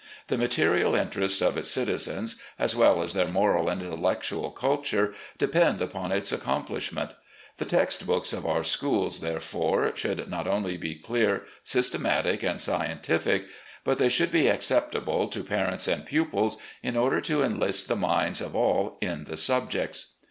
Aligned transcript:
The 0.29 0.37
material 0.39 0.95
interests 0.95 1.43
of 1.43 1.57
its 1.57 1.69
citizens, 1.69 2.37
as 2.57 2.75
well 2.75 3.03
as 3.03 3.13
their 3.13 3.27
moral 3.27 3.69
and 3.69 3.83
intellectual 3.83 4.49
culture, 4.49 5.13
depend 5.37 5.79
upon 5.79 6.11
its 6.11 6.31
accomplishment. 6.31 7.11
The 7.57 7.65
text 7.65 8.07
books 8.07 8.33
of 8.33 8.43
our 8.47 8.63
schools, 8.63 9.19
therefore, 9.19 9.95
should 9.95 10.27
not 10.27 10.47
only 10.47 10.75
be 10.75 10.95
clear, 10.95 11.43
systematic, 11.61 12.41
and 12.41 12.59
scientific, 12.59 13.45
but 13.83 13.99
they 13.99 14.09
should 14.09 14.31
be 14.31 14.47
acceptable 14.47 15.27
to 15.27 15.43
parents 15.43 15.87
and 15.87 16.03
pupils 16.03 16.57
in 16.81 16.97
order 16.97 17.21
to 17.21 17.43
enlist 17.43 17.87
the 17.87 17.95
minds 17.95 18.41
of 18.41 18.55
all 18.55 18.97
in 19.03 19.25
the 19.25 19.37
sub 19.37 19.69
jects." 19.69 20.07